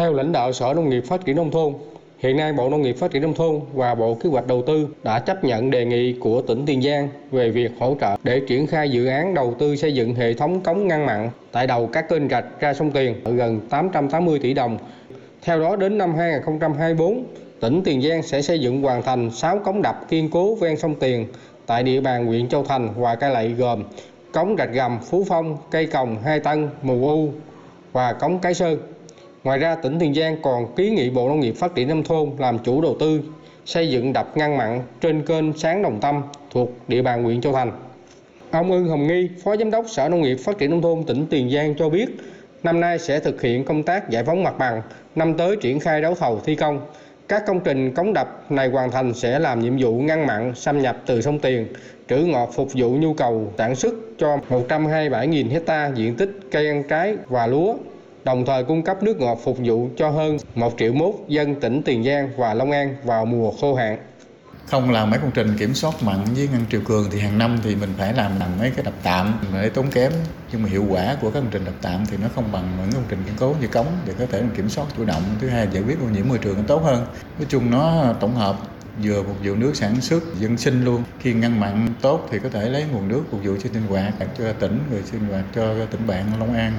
Theo 0.00 0.12
lãnh 0.12 0.32
đạo 0.32 0.52
Sở 0.52 0.72
Nông 0.76 0.88
nghiệp 0.88 1.00
Phát 1.00 1.24
triển 1.24 1.36
Nông 1.36 1.50
thôn, 1.50 1.74
hiện 2.18 2.36
nay 2.36 2.52
Bộ 2.52 2.68
Nông 2.70 2.82
nghiệp 2.82 2.96
Phát 2.98 3.10
triển 3.10 3.22
Nông 3.22 3.34
thôn 3.34 3.60
và 3.72 3.94
Bộ 3.94 4.14
Kế 4.14 4.28
hoạch 4.28 4.46
Đầu 4.46 4.62
tư 4.66 4.88
đã 5.02 5.18
chấp 5.18 5.44
nhận 5.44 5.70
đề 5.70 5.84
nghị 5.84 6.12
của 6.20 6.42
tỉnh 6.42 6.66
Tiền 6.66 6.82
Giang 6.82 7.08
về 7.30 7.50
việc 7.50 7.70
hỗ 7.80 7.96
trợ 8.00 8.16
để 8.22 8.40
triển 8.48 8.66
khai 8.66 8.90
dự 8.90 9.06
án 9.06 9.34
đầu 9.34 9.54
tư 9.58 9.76
xây 9.76 9.94
dựng 9.94 10.14
hệ 10.14 10.34
thống 10.34 10.60
cống 10.60 10.88
ngăn 10.88 11.06
mặn 11.06 11.30
tại 11.52 11.66
đầu 11.66 11.86
các 11.86 12.08
kênh 12.08 12.28
rạch 12.28 12.44
ra 12.60 12.74
sông 12.74 12.90
Tiền 12.90 13.14
gần 13.24 13.60
880 13.70 14.38
tỷ 14.38 14.54
đồng. 14.54 14.78
Theo 15.42 15.60
đó 15.60 15.76
đến 15.76 15.98
năm 15.98 16.14
2024, 16.14 17.24
tỉnh 17.60 17.82
Tiền 17.84 18.02
Giang 18.02 18.22
sẽ 18.22 18.42
xây 18.42 18.58
dựng 18.58 18.82
hoàn 18.82 19.02
thành 19.02 19.30
6 19.30 19.58
cống 19.58 19.82
đập 19.82 20.08
kiên 20.08 20.30
cố 20.30 20.54
ven 20.54 20.76
sông 20.76 20.94
Tiền 20.94 21.26
tại 21.66 21.82
địa 21.82 22.00
bàn 22.00 22.26
huyện 22.26 22.48
Châu 22.48 22.64
Thành 22.64 22.88
và 22.96 23.14
Cai 23.14 23.30
Lậy 23.30 23.48
gồm 23.48 23.84
cống 24.32 24.54
rạch 24.58 24.72
gầm 24.72 24.98
Phú 25.02 25.24
Phong, 25.28 25.56
cây 25.70 25.86
còng 25.86 26.22
Hai 26.22 26.40
Tân, 26.40 26.68
Mù 26.82 27.08
U 27.08 27.28
và 27.92 28.12
cống 28.12 28.38
Cái 28.38 28.54
Sơn. 28.54 28.78
Ngoài 29.44 29.58
ra, 29.58 29.74
tỉnh 29.74 29.98
Tiền 29.98 30.14
Giang 30.14 30.36
còn 30.42 30.74
ký 30.74 30.90
nghị 30.90 31.10
Bộ 31.10 31.28
Nông 31.28 31.40
nghiệp 31.40 31.52
Phát 31.56 31.74
triển 31.74 31.88
Nông 31.88 32.02
thôn 32.04 32.30
làm 32.38 32.58
chủ 32.58 32.80
đầu 32.82 32.96
tư 33.00 33.20
xây 33.64 33.90
dựng 33.90 34.12
đập 34.12 34.36
ngăn 34.36 34.56
mặn 34.56 34.82
trên 35.00 35.22
kênh 35.26 35.52
Sáng 35.58 35.82
Đồng 35.82 36.00
Tâm 36.00 36.22
thuộc 36.50 36.70
địa 36.88 37.02
bàn 37.02 37.24
huyện 37.24 37.40
Châu 37.40 37.52
Thành. 37.52 37.72
Ông 38.50 38.70
Ưng 38.72 38.88
Hồng 38.88 39.06
Nghi, 39.06 39.28
Phó 39.44 39.56
Giám 39.56 39.70
đốc 39.70 39.84
Sở 39.88 40.08
Nông 40.08 40.22
nghiệp 40.22 40.34
Phát 40.44 40.58
triển 40.58 40.70
Nông 40.70 40.82
thôn 40.82 41.04
tỉnh 41.06 41.26
Tiền 41.30 41.50
Giang 41.50 41.74
cho 41.78 41.88
biết, 41.88 42.06
năm 42.62 42.80
nay 42.80 42.98
sẽ 42.98 43.20
thực 43.20 43.42
hiện 43.42 43.64
công 43.64 43.82
tác 43.82 44.10
giải 44.10 44.24
phóng 44.24 44.42
mặt 44.42 44.58
bằng, 44.58 44.82
năm 45.14 45.34
tới 45.34 45.56
triển 45.56 45.80
khai 45.80 46.00
đấu 46.02 46.14
thầu 46.14 46.40
thi 46.44 46.54
công. 46.54 46.80
Các 47.28 47.42
công 47.46 47.60
trình 47.60 47.94
cống 47.94 48.12
đập 48.12 48.44
này 48.50 48.68
hoàn 48.68 48.90
thành 48.90 49.14
sẽ 49.14 49.38
làm 49.38 49.60
nhiệm 49.60 49.76
vụ 49.78 50.00
ngăn 50.00 50.26
mặn 50.26 50.52
xâm 50.54 50.82
nhập 50.82 50.96
từ 51.06 51.20
sông 51.20 51.38
Tiền, 51.38 51.66
trữ 52.08 52.16
ngọt 52.16 52.50
phục 52.54 52.68
vụ 52.74 52.90
nhu 52.90 53.14
cầu 53.14 53.52
sản 53.58 53.74
xuất 53.74 53.94
cho 54.18 54.38
127.000 54.50 55.50
hecta 55.50 55.90
diện 55.94 56.16
tích 56.16 56.30
cây 56.50 56.66
ăn 56.68 56.82
trái 56.88 57.16
và 57.28 57.46
lúa, 57.46 57.74
đồng 58.24 58.44
thời 58.46 58.64
cung 58.64 58.82
cấp 58.82 59.02
nước 59.02 59.20
ngọt 59.20 59.38
phục 59.44 59.58
vụ 59.64 59.88
cho 59.96 60.10
hơn 60.10 60.36
1 60.54 60.74
triệu 60.78 60.92
mốt 60.92 61.14
dân 61.28 61.60
tỉnh 61.60 61.82
Tiền 61.82 62.04
Giang 62.04 62.30
và 62.36 62.54
Long 62.54 62.70
An 62.70 62.96
vào 63.04 63.26
mùa 63.26 63.50
khô 63.60 63.74
hạn. 63.74 63.98
Không 64.66 64.90
làm 64.90 65.10
mấy 65.10 65.18
công 65.18 65.30
trình 65.30 65.56
kiểm 65.58 65.74
soát 65.74 65.94
mặn 66.02 66.24
với 66.36 66.48
ngăn 66.52 66.64
triều 66.70 66.80
cường 66.80 67.06
thì 67.12 67.20
hàng 67.20 67.38
năm 67.38 67.58
thì 67.64 67.76
mình 67.76 67.90
phải 67.98 68.12
làm 68.12 68.32
bằng 68.40 68.58
mấy 68.58 68.70
cái 68.70 68.84
đập 68.84 68.94
tạm, 69.02 69.38
để 69.54 69.68
tốn 69.68 69.90
kém. 69.90 70.12
Nhưng 70.52 70.62
mà 70.62 70.68
hiệu 70.68 70.86
quả 70.90 71.16
của 71.20 71.30
các 71.30 71.40
công 71.40 71.50
trình 71.50 71.64
đập 71.64 71.74
tạm 71.82 72.06
thì 72.10 72.16
nó 72.22 72.28
không 72.34 72.52
bằng 72.52 72.76
những 72.80 72.92
công 72.92 73.04
trình 73.08 73.18
kiên 73.26 73.34
cố 73.38 73.54
như 73.60 73.66
cống, 73.66 73.86
để 74.06 74.12
có 74.18 74.26
thể 74.26 74.42
kiểm 74.56 74.68
soát 74.68 74.84
chủ 74.96 75.04
động. 75.04 75.22
Thứ 75.40 75.48
hai, 75.48 75.68
giải 75.72 75.82
quyết 75.82 76.00
ô 76.00 76.08
nhiễm 76.14 76.28
môi 76.28 76.38
trường 76.38 76.56
nó 76.56 76.62
tốt 76.66 76.82
hơn. 76.84 77.06
Nói 77.38 77.46
chung 77.48 77.70
nó 77.70 78.14
tổng 78.20 78.34
hợp, 78.34 78.56
vừa 79.02 79.22
phục 79.22 79.36
vụ 79.44 79.54
nước 79.54 79.76
sản 79.76 80.00
xuất, 80.00 80.22
dân 80.38 80.56
sinh 80.56 80.84
luôn. 80.84 81.02
Khi 81.20 81.32
ngăn 81.32 81.60
mặn 81.60 81.88
tốt 82.00 82.28
thì 82.30 82.38
có 82.38 82.48
thể 82.48 82.68
lấy 82.68 82.84
nguồn 82.92 83.08
nước 83.08 83.22
phục 83.30 83.40
vụ 83.44 83.52
cho 83.62 83.70
sinh 83.72 83.86
hoạt, 83.88 84.14
cho 84.38 84.52
tỉnh, 84.52 84.78
rồi 84.92 85.02
sinh 85.04 85.20
hoạt 85.30 85.44
cho 85.54 85.74
tỉnh 85.90 86.06
bạn 86.06 86.24
Long 86.38 86.54
An. 86.54 86.72